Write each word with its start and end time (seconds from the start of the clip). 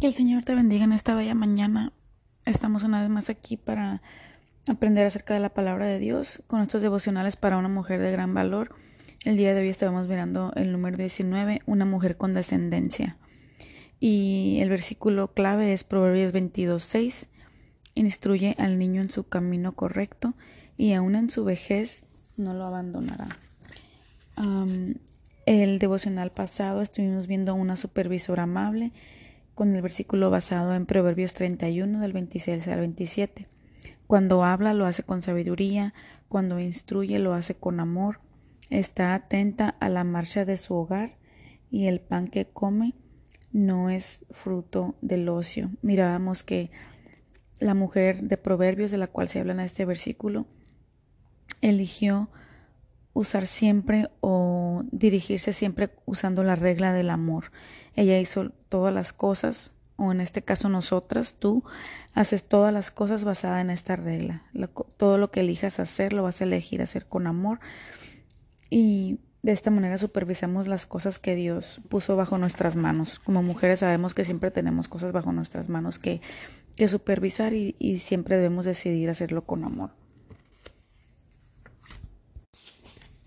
Que 0.00 0.06
el 0.06 0.14
Señor 0.14 0.44
te 0.44 0.54
bendiga 0.54 0.84
en 0.84 0.94
esta 0.94 1.14
bella 1.14 1.34
mañana. 1.34 1.92
Estamos 2.46 2.84
una 2.84 3.02
vez 3.02 3.10
más 3.10 3.28
aquí 3.28 3.58
para 3.58 4.00
aprender 4.66 5.06
acerca 5.06 5.34
de 5.34 5.40
la 5.40 5.50
palabra 5.50 5.84
de 5.84 5.98
Dios 5.98 6.42
con 6.46 6.62
estos 6.62 6.80
devocionales 6.80 7.36
para 7.36 7.58
una 7.58 7.68
mujer 7.68 8.00
de 8.00 8.10
gran 8.10 8.32
valor. 8.32 8.74
El 9.26 9.36
día 9.36 9.52
de 9.52 9.60
hoy 9.60 9.68
estamos 9.68 10.08
mirando 10.08 10.54
el 10.56 10.72
número 10.72 10.96
19, 10.96 11.60
una 11.66 11.84
mujer 11.84 12.16
con 12.16 12.32
descendencia. 12.32 13.18
Y 13.98 14.60
el 14.62 14.70
versículo 14.70 15.34
clave 15.34 15.74
es 15.74 15.84
Proverbios 15.84 16.32
22, 16.32 16.82
6. 16.82 17.28
Instruye 17.94 18.56
al 18.58 18.78
niño 18.78 19.02
en 19.02 19.10
su 19.10 19.24
camino 19.24 19.72
correcto 19.72 20.32
y 20.78 20.94
aún 20.94 21.14
en 21.14 21.28
su 21.28 21.44
vejez 21.44 22.04
no 22.38 22.54
lo 22.54 22.64
abandonará. 22.64 23.36
el 25.44 25.78
devocional 25.78 26.32
pasado 26.32 26.80
estuvimos 26.80 27.26
viendo 27.26 27.52
a 27.52 27.54
una 27.54 27.76
supervisora 27.76 28.44
amable 28.44 28.92
con 29.60 29.76
el 29.76 29.82
versículo 29.82 30.30
basado 30.30 30.74
en 30.74 30.86
Proverbios 30.86 31.34
31 31.34 32.00
del 32.00 32.14
26 32.14 32.66
al 32.68 32.80
27. 32.80 33.46
Cuando 34.06 34.42
habla 34.42 34.72
lo 34.72 34.86
hace 34.86 35.02
con 35.02 35.20
sabiduría, 35.20 35.92
cuando 36.30 36.58
instruye 36.58 37.18
lo 37.18 37.34
hace 37.34 37.54
con 37.54 37.78
amor, 37.78 38.20
está 38.70 39.12
atenta 39.12 39.68
a 39.68 39.90
la 39.90 40.02
marcha 40.02 40.46
de 40.46 40.56
su 40.56 40.74
hogar 40.76 41.18
y 41.70 41.88
el 41.88 42.00
pan 42.00 42.28
que 42.28 42.46
come 42.46 42.94
no 43.52 43.90
es 43.90 44.24
fruto 44.30 44.94
del 45.02 45.28
ocio. 45.28 45.72
Mirábamos 45.82 46.42
que 46.42 46.70
la 47.58 47.74
mujer 47.74 48.22
de 48.22 48.38
Proverbios 48.38 48.90
de 48.90 48.96
la 48.96 49.08
cual 49.08 49.28
se 49.28 49.40
habla 49.40 49.52
en 49.52 49.60
este 49.60 49.84
versículo 49.84 50.46
eligió 51.60 52.30
usar 53.20 53.46
siempre 53.46 54.08
o 54.20 54.82
dirigirse 54.90 55.52
siempre 55.52 55.90
usando 56.06 56.42
la 56.42 56.56
regla 56.56 56.92
del 56.92 57.10
amor. 57.10 57.52
Ella 57.94 58.18
hizo 58.18 58.50
todas 58.68 58.92
las 58.92 59.12
cosas, 59.12 59.72
o 59.96 60.12
en 60.12 60.20
este 60.20 60.42
caso 60.42 60.68
nosotras, 60.68 61.34
tú 61.34 61.62
haces 62.14 62.44
todas 62.44 62.72
las 62.72 62.90
cosas 62.90 63.24
basadas 63.24 63.60
en 63.60 63.70
esta 63.70 63.96
regla. 63.96 64.44
todo 64.96 65.18
lo 65.18 65.30
que 65.30 65.40
elijas 65.40 65.78
hacer 65.78 66.12
lo 66.12 66.22
vas 66.22 66.40
a 66.40 66.44
elegir 66.44 66.82
hacer 66.82 67.06
con 67.06 67.26
amor 67.26 67.60
y 68.70 69.20
de 69.42 69.52
esta 69.52 69.70
manera 69.70 69.96
supervisamos 69.98 70.68
las 70.68 70.86
cosas 70.86 71.18
que 71.18 71.34
Dios 71.34 71.80
puso 71.88 72.16
bajo 72.16 72.38
nuestras 72.38 72.76
manos. 72.76 73.18
Como 73.18 73.42
mujeres 73.42 73.80
sabemos 73.80 74.14
que 74.14 74.24
siempre 74.24 74.50
tenemos 74.50 74.88
cosas 74.88 75.12
bajo 75.12 75.32
nuestras 75.32 75.68
manos 75.68 75.98
que, 75.98 76.20
que 76.76 76.88
supervisar 76.88 77.54
y 77.54 77.98
siempre 78.00 78.36
debemos 78.36 78.66
decidir 78.66 79.08
hacerlo 79.08 79.44
con 79.44 79.64
amor. 79.64 79.90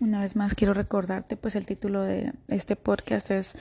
Una 0.04 0.20
vez 0.20 0.36
más 0.36 0.54
quiero 0.54 0.74
recordarte 0.74 1.34
pues 1.34 1.56
el 1.56 1.64
título 1.64 2.02
de 2.02 2.34
este 2.48 2.76
podcast 2.76 3.30
es 3.30 3.56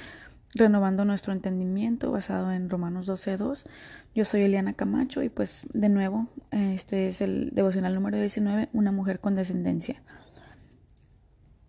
Renovando 0.54 1.06
nuestro 1.06 1.32
entendimiento 1.32 2.12
basado 2.12 2.52
en 2.52 2.70
Romanos 2.70 3.08
12.2. 3.08 3.66
Yo 4.14 4.26
soy 4.26 4.42
Eliana 4.42 4.74
Camacho 4.74 5.24
y 5.24 5.30
pues 5.30 5.66
de 5.72 5.88
nuevo 5.88 6.28
este 6.52 7.08
es 7.08 7.22
el 7.22 7.52
devocional 7.54 7.96
número 7.96 8.20
19, 8.20 8.68
una 8.74 8.92
mujer 8.92 9.22
con 9.22 9.36
descendencia. 9.36 10.04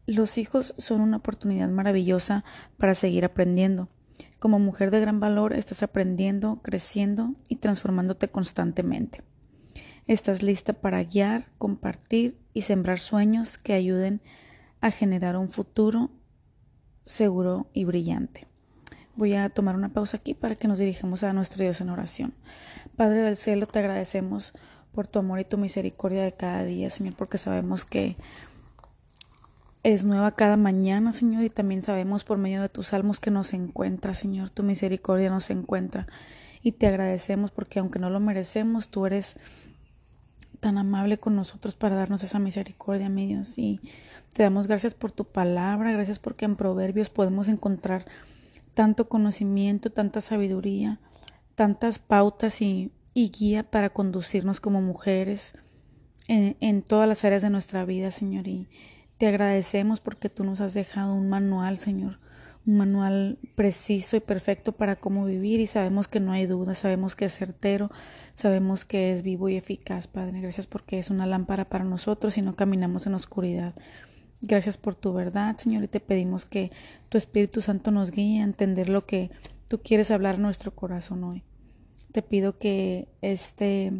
Los 0.06 0.38
hijos 0.38 0.74
son 0.76 1.02
una 1.02 1.18
oportunidad 1.18 1.68
maravillosa 1.68 2.44
para 2.76 2.96
seguir 2.96 3.24
aprendiendo. 3.24 3.88
Como 4.40 4.58
mujer 4.58 4.90
de 4.90 4.98
gran 4.98 5.20
valor 5.20 5.52
estás 5.52 5.84
aprendiendo, 5.84 6.58
creciendo 6.62 7.36
y 7.48 7.56
transformándote 7.56 8.26
constantemente. 8.26 9.22
Estás 10.08 10.42
lista 10.42 10.72
para 10.72 11.00
guiar, 11.04 11.46
compartir 11.58 12.36
y 12.54 12.62
sembrar 12.62 12.98
sueños 12.98 13.56
que 13.56 13.72
ayuden 13.72 14.20
a 14.84 14.90
generar 14.90 15.38
un 15.38 15.48
futuro 15.48 16.10
seguro 17.06 17.68
y 17.72 17.86
brillante. 17.86 18.46
Voy 19.16 19.32
a 19.32 19.48
tomar 19.48 19.76
una 19.76 19.94
pausa 19.94 20.18
aquí 20.18 20.34
para 20.34 20.56
que 20.56 20.68
nos 20.68 20.78
dirijamos 20.78 21.22
a 21.22 21.32
nuestro 21.32 21.62
Dios 21.62 21.80
en 21.80 21.88
oración. 21.88 22.34
Padre 22.94 23.22
del 23.22 23.38
cielo, 23.38 23.66
te 23.66 23.78
agradecemos 23.78 24.52
por 24.92 25.06
tu 25.06 25.20
amor 25.20 25.40
y 25.40 25.46
tu 25.46 25.56
misericordia 25.56 26.22
de 26.22 26.34
cada 26.34 26.64
día, 26.64 26.90
Señor, 26.90 27.16
porque 27.16 27.38
sabemos 27.38 27.86
que 27.86 28.18
es 29.84 30.04
nueva 30.04 30.32
cada 30.32 30.58
mañana, 30.58 31.14
Señor, 31.14 31.44
y 31.44 31.50
también 31.50 31.82
sabemos 31.82 32.22
por 32.22 32.36
medio 32.36 32.60
de 32.60 32.68
tus 32.68 32.88
salmos 32.88 33.20
que 33.20 33.30
nos 33.30 33.54
encuentra, 33.54 34.12
Señor, 34.12 34.50
tu 34.50 34.62
misericordia 34.64 35.30
nos 35.30 35.48
encuentra. 35.48 36.08
Y 36.60 36.72
te 36.72 36.88
agradecemos 36.88 37.52
porque 37.52 37.78
aunque 37.78 37.98
no 37.98 38.10
lo 38.10 38.20
merecemos, 38.20 38.88
tú 38.88 39.06
eres 39.06 39.36
tan 40.60 40.78
amable 40.78 41.18
con 41.18 41.36
nosotros 41.36 41.74
para 41.74 41.96
darnos 41.96 42.22
esa 42.22 42.38
misericordia, 42.38 43.08
mi 43.08 43.26
Dios. 43.26 43.58
Y 43.58 43.80
te 44.32 44.42
damos 44.42 44.66
gracias 44.66 44.94
por 44.94 45.12
tu 45.12 45.24
palabra, 45.24 45.92
gracias 45.92 46.18
porque 46.18 46.44
en 46.44 46.56
Proverbios 46.56 47.10
podemos 47.10 47.48
encontrar 47.48 48.06
tanto 48.74 49.08
conocimiento, 49.08 49.90
tanta 49.90 50.20
sabiduría, 50.20 50.98
tantas 51.54 51.98
pautas 51.98 52.60
y, 52.60 52.90
guía 53.14 53.62
para 53.62 53.90
conducirnos 53.90 54.60
como 54.60 54.82
mujeres 54.82 55.54
en, 56.26 56.56
en, 56.60 56.82
todas 56.82 57.08
las 57.08 57.24
áreas 57.24 57.42
de 57.42 57.50
nuestra 57.50 57.84
vida, 57.84 58.10
Señor. 58.10 58.48
Y 58.48 58.66
te 59.18 59.28
agradecemos 59.28 60.00
porque 60.00 60.28
tú 60.28 60.42
nos 60.42 60.60
has 60.60 60.74
dejado 60.74 61.14
un 61.14 61.28
manual, 61.28 61.78
Señor, 61.78 62.18
un 62.66 62.76
manual 62.76 63.38
preciso 63.54 64.16
y 64.16 64.20
perfecto 64.20 64.72
para 64.72 64.96
cómo 64.96 65.24
vivir 65.26 65.60
y 65.60 65.66
sabemos 65.66 66.08
que 66.08 66.20
no 66.20 66.32
hay 66.32 66.46
duda, 66.46 66.74
sabemos 66.74 67.14
que 67.14 67.26
es 67.26 67.36
certero, 67.36 67.90
sabemos 68.34 68.84
que 68.84 69.12
es 69.12 69.22
vivo 69.22 69.48
y 69.48 69.56
eficaz, 69.56 70.08
Padre. 70.08 70.40
Gracias 70.40 70.66
porque 70.66 70.98
es 70.98 71.10
una 71.10 71.26
lámpara 71.26 71.68
para 71.68 71.84
nosotros 71.84 72.38
y 72.38 72.42
no 72.42 72.56
caminamos 72.56 73.06
en 73.06 73.14
oscuridad. 73.14 73.74
Gracias 74.40 74.76
por 74.76 74.94
tu 74.94 75.12
verdad, 75.12 75.56
Señor, 75.56 75.84
y 75.84 75.88
te 75.88 76.00
pedimos 76.00 76.44
que 76.44 76.70
tu 77.08 77.18
Espíritu 77.18 77.62
Santo 77.62 77.90
nos 77.90 78.10
guíe 78.10 78.40
a 78.40 78.44
entender 78.44 78.88
lo 78.88 79.06
que 79.06 79.30
tú 79.68 79.80
quieres 79.82 80.10
hablar 80.10 80.36
a 80.36 80.38
nuestro 80.38 80.74
corazón 80.74 81.24
hoy. 81.24 81.42
Te 82.12 82.22
pido 82.22 82.58
que 82.58 83.08
este 83.22 83.92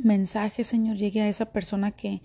mensaje, 0.00 0.64
Señor, 0.64 0.96
llegue 0.96 1.22
a 1.22 1.28
esa 1.28 1.46
persona 1.46 1.92
que, 1.92 2.22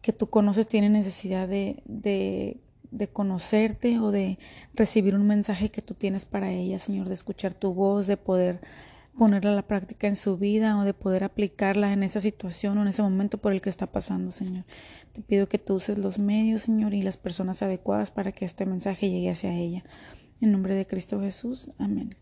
que 0.00 0.12
tú 0.12 0.28
conoces 0.28 0.66
tiene 0.66 0.90
necesidad 0.90 1.48
de, 1.48 1.82
de, 1.86 2.60
de 2.92 3.08
conocerte 3.08 3.98
o 3.98 4.12
de 4.12 4.38
recibir 4.74 5.14
un 5.16 5.26
mensaje 5.26 5.70
que 5.70 5.82
tú 5.82 5.94
tienes 5.94 6.26
para 6.26 6.52
ella, 6.52 6.78
Señor, 6.78 7.08
de 7.08 7.14
escuchar 7.14 7.54
tu 7.54 7.72
voz, 7.74 8.06
de 8.06 8.16
poder 8.16 8.60
ponerla 9.16 9.52
a 9.52 9.54
la 9.54 9.66
práctica 9.66 10.06
en 10.06 10.16
su 10.16 10.38
vida 10.38 10.78
o 10.78 10.84
de 10.84 10.94
poder 10.94 11.24
aplicarla 11.24 11.92
en 11.92 12.02
esa 12.02 12.20
situación 12.20 12.78
o 12.78 12.82
en 12.82 12.88
ese 12.88 13.02
momento 13.02 13.38
por 13.38 13.52
el 13.52 13.60
que 13.60 13.70
está 13.70 13.86
pasando, 13.86 14.30
Señor. 14.30 14.64
Te 15.12 15.22
pido 15.22 15.48
que 15.48 15.58
tú 15.58 15.74
uses 15.74 15.98
los 15.98 16.18
medios, 16.18 16.62
Señor, 16.62 16.94
y 16.94 17.02
las 17.02 17.16
personas 17.16 17.62
adecuadas 17.62 18.10
para 18.10 18.32
que 18.32 18.44
este 18.44 18.66
mensaje 18.66 19.10
llegue 19.10 19.30
hacia 19.30 19.54
ella. 19.54 19.84
En 20.40 20.52
nombre 20.52 20.74
de 20.74 20.86
Cristo 20.86 21.20
Jesús. 21.20 21.70
Amén. 21.78 22.14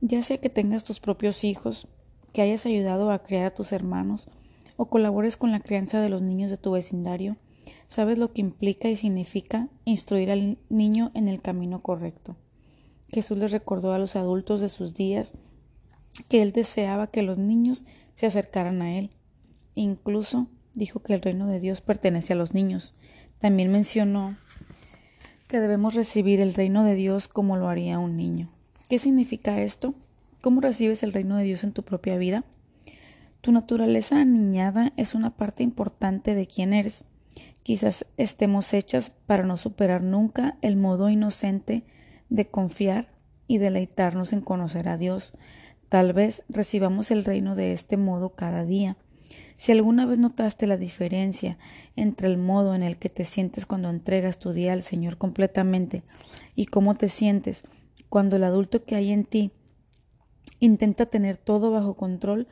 Ya 0.00 0.22
sea 0.22 0.38
que 0.38 0.48
tengas 0.48 0.84
tus 0.84 0.98
propios 0.98 1.44
hijos, 1.44 1.88
que 2.32 2.42
hayas 2.42 2.66
ayudado 2.66 3.10
a 3.10 3.22
criar 3.22 3.46
a 3.46 3.54
tus 3.54 3.72
hermanos 3.72 4.28
o 4.76 4.86
colabores 4.86 5.36
con 5.36 5.50
la 5.50 5.60
crianza 5.60 6.00
de 6.00 6.08
los 6.08 6.22
niños 6.22 6.50
de 6.50 6.56
tu 6.56 6.72
vecindario, 6.72 7.36
sabes 7.86 8.18
lo 8.18 8.32
que 8.32 8.40
implica 8.40 8.88
y 8.88 8.96
significa 8.96 9.68
instruir 9.84 10.30
al 10.30 10.58
niño 10.68 11.10
en 11.14 11.28
el 11.28 11.40
camino 11.40 11.82
correcto. 11.82 12.36
Jesús 13.08 13.38
les 13.38 13.52
recordó 13.52 13.92
a 13.92 13.98
los 13.98 14.16
adultos 14.16 14.60
de 14.60 14.68
sus 14.68 14.94
días 14.94 15.32
que 16.28 16.42
él 16.42 16.52
deseaba 16.52 17.08
que 17.08 17.22
los 17.22 17.38
niños 17.38 17.84
se 18.14 18.26
acercaran 18.26 18.82
a 18.82 18.98
él. 18.98 19.10
Incluso 19.74 20.48
dijo 20.74 21.00
que 21.00 21.14
el 21.14 21.22
reino 21.22 21.46
de 21.46 21.60
Dios 21.60 21.80
pertenece 21.80 22.34
a 22.34 22.36
los 22.36 22.54
niños. 22.54 22.94
También 23.38 23.72
mencionó 23.72 24.36
que 25.48 25.60
debemos 25.60 25.94
recibir 25.94 26.40
el 26.40 26.54
reino 26.54 26.84
de 26.84 26.94
Dios 26.94 27.26
como 27.26 27.56
lo 27.56 27.68
haría 27.68 27.98
un 27.98 28.16
niño. 28.16 28.50
¿Qué 28.88 28.98
significa 28.98 29.60
esto? 29.60 29.94
¿Cómo 30.40 30.60
recibes 30.60 31.02
el 31.02 31.12
reino 31.12 31.36
de 31.36 31.44
Dios 31.44 31.64
en 31.64 31.72
tu 31.72 31.82
propia 31.82 32.16
vida? 32.16 32.44
Tu 33.40 33.52
naturaleza 33.52 34.20
aniñada 34.20 34.92
es 34.96 35.14
una 35.14 35.30
parte 35.30 35.62
importante 35.62 36.34
de 36.34 36.46
quién 36.46 36.72
eres. 36.72 37.04
Quizás 37.62 38.06
estemos 38.16 38.72
hechas 38.72 39.12
para 39.26 39.44
no 39.44 39.56
superar 39.56 40.02
nunca 40.02 40.58
el 40.62 40.76
modo 40.76 41.10
inocente 41.10 41.84
de 42.28 42.48
confiar 42.48 43.12
y 43.46 43.58
deleitarnos 43.58 44.32
en 44.32 44.40
conocer 44.40 44.88
a 44.88 44.96
Dios. 44.96 45.32
Tal 45.88 46.12
vez 46.12 46.42
recibamos 46.48 47.10
el 47.10 47.24
reino 47.24 47.56
de 47.56 47.72
este 47.72 47.96
modo 47.96 48.30
cada 48.30 48.64
día. 48.64 48.96
Si 49.56 49.72
alguna 49.72 50.06
vez 50.06 50.18
notaste 50.18 50.66
la 50.66 50.78
diferencia 50.78 51.58
entre 51.94 52.28
el 52.28 52.38
modo 52.38 52.74
en 52.74 52.82
el 52.82 52.96
que 52.96 53.10
te 53.10 53.24
sientes 53.24 53.66
cuando 53.66 53.90
entregas 53.90 54.38
tu 54.38 54.52
día 54.52 54.72
al 54.72 54.82
Señor 54.82 55.18
completamente 55.18 56.02
y 56.56 56.66
cómo 56.66 56.94
te 56.94 57.08
sientes 57.08 57.64
cuando 58.08 58.36
el 58.36 58.44
adulto 58.44 58.84
que 58.84 58.96
hay 58.96 59.12
en 59.12 59.24
ti 59.24 59.52
intenta 60.60 61.06
tener 61.06 61.36
todo 61.36 61.70
bajo 61.70 61.94
control, 61.94 62.48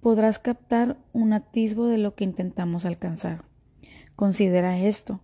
podrás 0.00 0.38
captar 0.38 0.96
un 1.12 1.32
atisbo 1.32 1.86
de 1.86 1.98
lo 1.98 2.14
que 2.14 2.24
intentamos 2.24 2.84
alcanzar. 2.84 3.51
Considera 4.16 4.78
esto. 4.78 5.20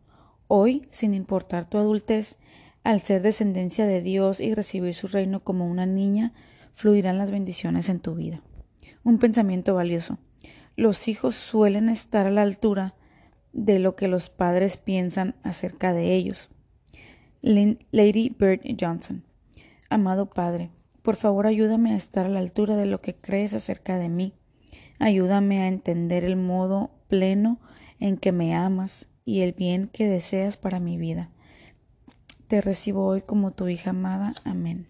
Hoy, 0.46 0.88
sin 0.90 1.14
importar 1.14 1.68
tu 1.68 1.78
adultez, 1.78 2.36
al 2.84 3.00
ser 3.00 3.22
descendencia 3.22 3.86
de 3.86 4.00
Dios 4.00 4.40
y 4.40 4.54
recibir 4.54 4.94
su 4.94 5.08
reino 5.08 5.44
como 5.44 5.66
una 5.66 5.86
niña, 5.86 6.32
fluirán 6.74 7.18
las 7.18 7.30
bendiciones 7.30 7.88
en 7.88 8.00
tu 8.00 8.14
vida. 8.14 8.42
Un 9.04 9.18
pensamiento 9.18 9.74
valioso. 9.74 10.18
Los 10.76 11.08
hijos 11.08 11.34
suelen 11.34 11.88
estar 11.88 12.26
a 12.26 12.30
la 12.30 12.42
altura 12.42 12.94
de 13.52 13.78
lo 13.78 13.96
que 13.96 14.08
los 14.08 14.30
padres 14.30 14.76
piensan 14.76 15.34
acerca 15.42 15.92
de 15.92 16.14
ellos. 16.14 16.50
Lady 17.42 18.34
Bird 18.38 18.60
Johnson. 18.80 19.24
Amado 19.90 20.28
Padre, 20.30 20.70
Por 21.02 21.16
favor, 21.16 21.46
ayúdame 21.46 21.92
a 21.92 21.96
estar 21.96 22.26
a 22.26 22.28
la 22.28 22.38
altura 22.38 22.76
de 22.76 22.84
lo 22.84 23.00
que 23.00 23.14
crees 23.14 23.54
acerca 23.54 23.98
de 23.98 24.08
mí. 24.08 24.34
Ayúdame 24.98 25.60
a 25.60 25.68
entender 25.68 26.24
el 26.24 26.36
modo 26.36 26.90
pleno 27.08 27.60
en 28.00 28.16
que 28.16 28.32
me 28.32 28.54
amas 28.54 29.08
y 29.24 29.42
el 29.42 29.52
bien 29.52 29.88
que 29.88 30.08
deseas 30.08 30.56
para 30.56 30.80
mi 30.80 30.96
vida. 30.96 31.30
Te 32.46 32.60
recibo 32.60 33.04
hoy 33.04 33.22
como 33.22 33.50
tu 33.50 33.68
hija 33.68 33.90
amada. 33.90 34.32
Amén. 34.44 34.88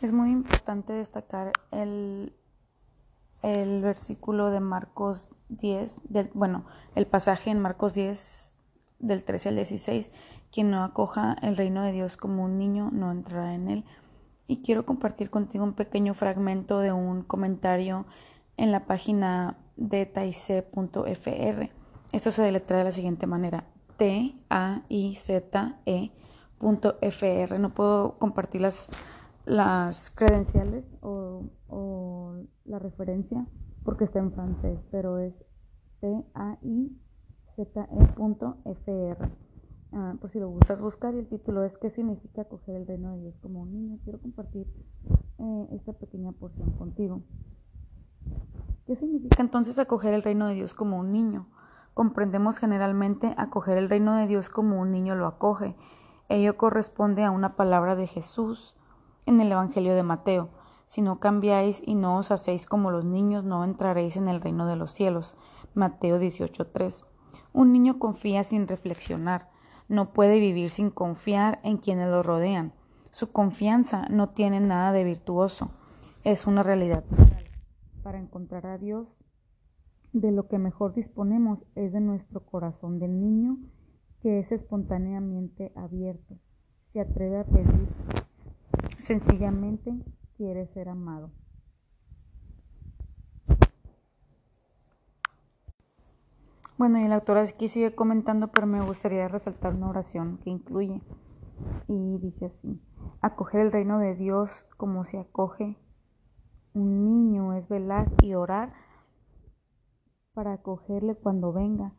Es 0.00 0.12
muy 0.12 0.30
importante 0.30 0.92
destacar 0.92 1.52
el, 1.72 2.32
el 3.42 3.82
versículo 3.82 4.50
de 4.50 4.60
Marcos 4.60 5.30
10, 5.48 6.02
del, 6.04 6.30
bueno, 6.34 6.66
el 6.94 7.06
pasaje 7.06 7.50
en 7.50 7.58
Marcos 7.58 7.94
10 7.94 8.54
del 8.98 9.24
13 9.24 9.48
al 9.48 9.56
16, 9.56 10.12
quien 10.52 10.70
no 10.70 10.84
acoja 10.84 11.36
el 11.42 11.56
reino 11.56 11.82
de 11.82 11.92
Dios 11.92 12.16
como 12.16 12.44
un 12.44 12.58
niño 12.58 12.90
no 12.92 13.10
entrará 13.10 13.54
en 13.54 13.68
él. 13.68 13.84
Y 14.46 14.62
quiero 14.62 14.86
compartir 14.86 15.30
contigo 15.30 15.64
un 15.64 15.74
pequeño 15.74 16.14
fragmento 16.14 16.78
de 16.80 16.92
un 16.92 17.22
comentario 17.22 18.06
en 18.56 18.72
la 18.72 18.86
página 18.86 19.56
de 19.78 20.04
taice.fr. 20.06 21.70
Esto 22.12 22.30
se 22.30 22.42
deletra 22.42 22.78
de 22.78 22.84
la 22.84 22.92
siguiente 22.92 23.26
manera: 23.26 23.64
T-A-I-Z-E.fr. 23.96 24.78
No 27.58 27.74
puedo 27.74 28.18
compartir 28.18 28.60
las, 28.60 28.88
las 29.46 30.10
credenciales 30.10 30.84
o, 31.00 31.44
o 31.68 32.34
la 32.64 32.78
referencia 32.78 33.46
porque 33.84 34.04
está 34.04 34.18
en 34.18 34.32
francés, 34.32 34.78
pero 34.90 35.18
es 35.18 35.32
T-A-I-Z-E.fr. 36.00 36.98
Ah, 39.92 40.14
por 40.20 40.30
si 40.30 40.38
lo 40.38 40.50
gustas 40.50 40.82
buscar, 40.82 41.14
y 41.14 41.20
el 41.20 41.28
título 41.28 41.64
es 41.64 41.72
¿Qué 41.78 41.88
significa 41.90 42.42
acoger 42.42 42.76
el 42.76 42.86
reino 42.86 43.12
de 43.12 43.22
Dios 43.22 43.34
como 43.40 43.62
un 43.62 43.72
niño? 43.72 43.98
Quiero 44.04 44.20
compartir 44.20 44.66
eh, 45.38 45.68
esta 45.72 45.94
pequeña 45.94 46.32
porción 46.32 46.72
contigo. 46.72 47.22
¿Qué 48.88 48.96
significa 48.96 49.42
entonces 49.42 49.78
acoger 49.78 50.14
el 50.14 50.22
reino 50.22 50.48
de 50.48 50.54
Dios 50.54 50.72
como 50.72 50.98
un 50.98 51.12
niño? 51.12 51.46
Comprendemos 51.92 52.58
generalmente 52.58 53.34
acoger 53.36 53.76
el 53.76 53.90
reino 53.90 54.16
de 54.16 54.26
Dios 54.26 54.48
como 54.48 54.80
un 54.80 54.92
niño 54.92 55.14
lo 55.14 55.26
acoge. 55.26 55.76
Ello 56.30 56.56
corresponde 56.56 57.22
a 57.22 57.30
una 57.30 57.54
palabra 57.54 57.96
de 57.96 58.06
Jesús 58.06 58.78
en 59.26 59.42
el 59.42 59.52
Evangelio 59.52 59.94
de 59.94 60.02
Mateo. 60.02 60.48
Si 60.86 61.02
no 61.02 61.20
cambiáis 61.20 61.82
y 61.84 61.96
no 61.96 62.16
os 62.16 62.30
hacéis 62.30 62.64
como 62.64 62.90
los 62.90 63.04
niños, 63.04 63.44
no 63.44 63.62
entraréis 63.62 64.16
en 64.16 64.26
el 64.26 64.40
reino 64.40 64.66
de 64.66 64.76
los 64.76 64.90
cielos. 64.90 65.36
Mateo 65.74 66.18
18.3. 66.18 67.04
Un 67.52 67.74
niño 67.74 67.98
confía 67.98 68.42
sin 68.42 68.66
reflexionar 68.66 69.50
no 69.88 70.12
puede 70.12 70.38
vivir 70.38 70.70
sin 70.70 70.90
confiar 70.90 71.60
en 71.62 71.78
quienes 71.78 72.08
lo 72.08 72.22
rodean. 72.22 72.72
Su 73.10 73.32
confianza 73.32 74.06
no 74.10 74.30
tiene 74.30 74.60
nada 74.60 74.92
de 74.92 75.04
virtuoso, 75.04 75.70
es 76.24 76.46
una 76.46 76.62
realidad 76.62 77.04
Para 78.02 78.18
encontrar 78.18 78.66
a 78.66 78.78
Dios, 78.78 79.08
de 80.12 80.32
lo 80.32 80.48
que 80.48 80.58
mejor 80.58 80.94
disponemos 80.94 81.58
es 81.74 81.92
de 81.92 82.00
nuestro 82.00 82.44
corazón 82.44 82.98
del 82.98 83.20
niño, 83.20 83.58
que 84.22 84.40
es 84.40 84.50
espontáneamente 84.50 85.72
abierto, 85.76 86.36
se 86.92 87.00
atreve 87.00 87.38
a 87.38 87.44
pedir, 87.44 87.88
sencillamente 88.98 89.92
quiere 90.36 90.66
ser 90.68 90.88
amado. 90.88 91.30
Bueno, 96.78 97.00
y 97.00 97.04
el 97.04 97.12
autor 97.12 97.38
aquí 97.38 97.66
sigue 97.66 97.94
comentando, 97.94 98.48
pero 98.48 98.66
me 98.68 98.80
gustaría 98.80 99.26
resaltar 99.26 99.74
una 99.74 99.88
oración 99.88 100.38
que 100.44 100.50
incluye. 100.50 101.02
Y 101.88 102.18
dice 102.18 102.46
así, 102.46 102.80
acoger 103.20 103.62
el 103.62 103.72
reino 103.72 103.98
de 103.98 104.14
Dios 104.14 104.48
como 104.76 105.04
se 105.04 105.18
acoge 105.18 105.76
un 106.78 107.04
niño 107.04 107.52
es 107.54 107.68
velar 107.68 108.10
y 108.22 108.34
orar 108.34 108.72
para 110.32 110.54
acogerle 110.54 111.14
cuando 111.14 111.52
venga, 111.52 111.92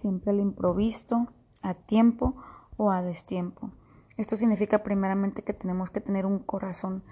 siempre 0.00 0.30
al 0.30 0.40
improvisto, 0.40 1.28
a 1.62 1.74
tiempo 1.74 2.36
o 2.76 2.90
a 2.90 3.02
destiempo. 3.02 3.70
Esto 4.16 4.36
significa 4.36 4.82
primeramente 4.82 5.42
que 5.42 5.52
tenemos 5.52 5.90
que 5.90 6.00
tener 6.00 6.26
un 6.26 6.38
corazón 6.38 7.02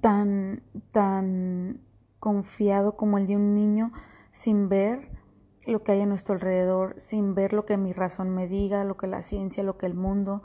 tan, 0.00 0.62
tan 0.90 1.80
confiado 2.18 2.96
como 2.96 3.18
el 3.18 3.26
de 3.26 3.36
un 3.36 3.54
niño 3.54 3.92
sin 4.30 4.68
ver 4.68 5.10
lo 5.66 5.82
que 5.82 5.92
hay 5.92 6.00
a 6.00 6.06
nuestro 6.06 6.34
alrededor 6.34 6.94
sin 6.98 7.34
ver 7.34 7.52
lo 7.52 7.66
que 7.66 7.76
mi 7.76 7.92
razón 7.92 8.30
me 8.30 8.48
diga, 8.48 8.84
lo 8.84 8.96
que 8.96 9.06
la 9.06 9.22
ciencia, 9.22 9.62
lo 9.62 9.76
que 9.76 9.86
el 9.86 9.94
mundo, 9.94 10.42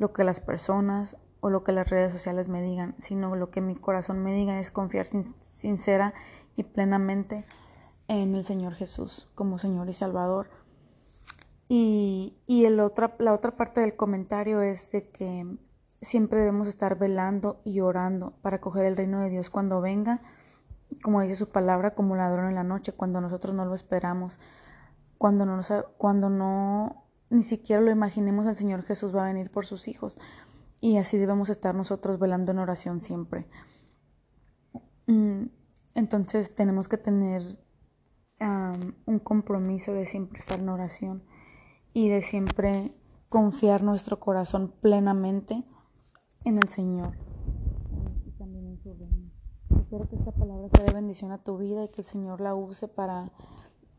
lo 0.00 0.12
que 0.12 0.24
las 0.24 0.40
personas 0.40 1.16
o 1.38 1.48
lo 1.48 1.62
que 1.62 1.70
las 1.70 1.88
redes 1.88 2.10
sociales 2.10 2.48
me 2.48 2.60
digan, 2.60 2.96
sino 2.98 3.36
lo 3.36 3.52
que 3.52 3.60
mi 3.60 3.76
corazón 3.76 4.18
me 4.24 4.34
diga 4.34 4.58
es 4.58 4.72
confiar 4.72 5.06
sincera 5.06 6.12
y 6.56 6.64
plenamente 6.64 7.46
en 8.08 8.34
el 8.34 8.42
Señor 8.42 8.74
Jesús 8.74 9.28
como 9.36 9.58
Señor 9.58 9.88
y 9.88 9.92
Salvador. 9.92 10.50
Y, 11.68 12.36
y 12.48 12.64
el 12.64 12.80
otra, 12.80 13.14
la 13.20 13.32
otra 13.32 13.56
parte 13.56 13.80
del 13.80 13.94
comentario 13.94 14.60
es 14.60 14.90
de 14.90 15.08
que 15.08 15.46
siempre 16.00 16.40
debemos 16.40 16.66
estar 16.66 16.98
velando 16.98 17.60
y 17.64 17.78
orando 17.78 18.32
para 18.42 18.60
coger 18.60 18.86
el 18.86 18.96
reino 18.96 19.20
de 19.20 19.30
Dios 19.30 19.50
cuando 19.50 19.80
venga 19.80 20.20
como 21.02 21.20
dice 21.20 21.36
su 21.36 21.48
palabra, 21.48 21.94
como 21.94 22.16
ladrón 22.16 22.48
en 22.48 22.54
la 22.54 22.64
noche, 22.64 22.92
cuando 22.92 23.20
nosotros 23.20 23.54
no 23.54 23.64
lo 23.64 23.74
esperamos, 23.74 24.38
cuando 25.18 25.46
no, 25.46 25.60
cuando 25.96 26.28
no 26.30 27.04
ni 27.30 27.44
siquiera 27.44 27.80
lo 27.80 27.90
imaginemos, 27.90 28.46
el 28.46 28.56
Señor 28.56 28.82
Jesús 28.82 29.14
va 29.14 29.22
a 29.24 29.28
venir 29.28 29.50
por 29.50 29.64
sus 29.64 29.86
hijos. 29.86 30.18
Y 30.80 30.96
así 30.98 31.16
debemos 31.16 31.48
estar 31.48 31.74
nosotros 31.74 32.18
velando 32.18 32.50
en 32.52 32.58
oración 32.58 33.00
siempre. 33.00 33.46
Mm, 35.06 35.44
entonces 35.94 36.54
tenemos 36.54 36.88
que 36.88 36.98
tener 36.98 37.42
un 39.04 39.18
compromiso 39.18 39.92
de 39.92 40.06
siempre 40.06 40.40
estar 40.40 40.58
en 40.60 40.70
oración 40.70 41.22
y 41.92 42.08
de 42.08 42.22
siempre 42.22 42.94
confiar 43.28 43.82
nuestro 43.82 44.18
corazón 44.18 44.72
plenamente 44.80 45.62
en 46.44 46.56
el 46.56 46.68
Señor 46.68 47.18
y 48.24 48.30
también 48.38 48.66
en 48.66 48.78
su 48.78 48.94
reino. 48.94 49.30
Espero 49.78 50.08
que 50.08 50.16
esta 50.16 50.32
palabra 50.32 50.68
sea 50.74 50.86
de 50.86 50.94
bendición 50.94 51.32
a 51.32 51.44
tu 51.44 51.58
vida 51.58 51.84
y 51.84 51.88
que 51.88 52.00
el 52.00 52.06
Señor 52.06 52.40
la 52.40 52.54
use 52.54 52.88
para, 52.88 53.30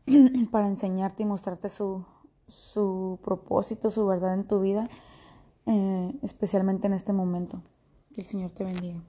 para 0.50 0.66
enseñarte 0.66 1.22
y 1.22 1.26
mostrarte 1.26 1.68
su, 1.68 2.04
su 2.52 3.18
propósito, 3.22 3.90
su 3.90 4.06
verdad 4.06 4.34
en 4.34 4.46
tu 4.46 4.60
vida, 4.60 4.88
eh, 5.66 6.14
especialmente 6.22 6.86
en 6.86 6.92
este 6.92 7.12
momento. 7.12 7.62
Que 8.12 8.20
el 8.20 8.26
Señor 8.26 8.50
te 8.50 8.64
bendiga. 8.64 9.02